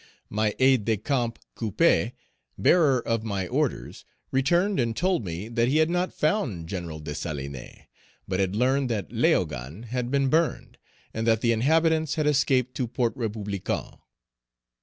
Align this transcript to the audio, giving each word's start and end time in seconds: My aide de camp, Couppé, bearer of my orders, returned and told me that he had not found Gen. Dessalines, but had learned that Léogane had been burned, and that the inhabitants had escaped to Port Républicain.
My 0.31 0.55
aide 0.57 0.83
de 0.85 0.97
camp, 0.97 1.37
Couppé, 1.55 2.13
bearer 2.57 3.07
of 3.07 3.23
my 3.23 3.47
orders, 3.47 4.03
returned 4.31 4.79
and 4.79 4.95
told 4.97 5.23
me 5.23 5.47
that 5.47 5.67
he 5.67 5.77
had 5.77 5.91
not 5.91 6.11
found 6.11 6.67
Gen. 6.67 6.87
Dessalines, 7.03 7.85
but 8.27 8.39
had 8.39 8.55
learned 8.55 8.89
that 8.89 9.09
Léogane 9.09 9.85
had 9.85 10.09
been 10.09 10.27
burned, 10.27 10.79
and 11.13 11.27
that 11.27 11.41
the 11.41 11.51
inhabitants 11.51 12.15
had 12.15 12.25
escaped 12.25 12.73
to 12.77 12.87
Port 12.87 13.15
Républicain. 13.15 13.99